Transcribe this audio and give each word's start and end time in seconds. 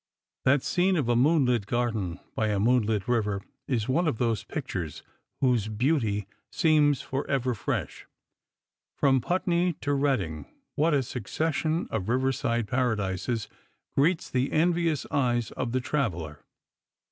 That 0.45 0.63
scene 0.63 0.95
of 0.95 1.07
a 1.07 1.15
moonlit 1.15 1.67
gai'den 1.67 2.19
by 2.33 2.47
a 2.47 2.59
moonlit 2.59 3.07
river 3.07 3.43
ia 3.69 3.81
one 3.81 4.07
of 4.07 4.17
those 4.17 4.43
pictures 4.43 5.03
whose 5.41 5.67
beauty 5.67 6.25
seems 6.51 7.03
for 7.03 7.27
ever 7.29 7.53
fresh; 7.53 8.07
from 8.97 9.21
Putney 9.21 9.73
to 9.81 9.93
Reading, 9.93 10.47
what 10.73 10.95
a 10.95 11.03
succession 11.03 11.87
of 11.91 12.09
riverside 12.09 12.67
paradises 12.67 13.47
greets 13.95 14.27
the 14.27 14.51
envious 14.51 15.05
eyes 15.11 15.51
of 15.51 15.71
the 15.71 15.79
traveller 15.79 16.39